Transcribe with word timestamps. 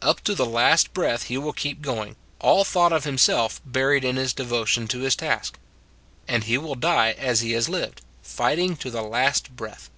Up 0.00 0.20
to 0.20 0.36
the 0.36 0.46
last 0.46 0.94
breath 0.94 1.24
he 1.24 1.36
will 1.36 1.52
keep 1.52 1.82
going, 1.82 2.14
all 2.38 2.62
thought 2.62 2.92
of 2.92 3.02
himself 3.02 3.60
buried 3.66 4.04
in 4.04 4.14
his 4.14 4.32
devotion 4.32 4.86
to 4.86 5.00
his 5.00 5.16
task; 5.16 5.58
and 6.28 6.44
he 6.44 6.56
will 6.56 6.76
die 6.76 7.16
as 7.18 7.40
he 7.40 7.50
has 7.54 7.68
lived, 7.68 8.00
fighting 8.22 8.76
to 8.76 8.92
the 8.92 9.02
last 9.02 9.56
breath. 9.56 9.90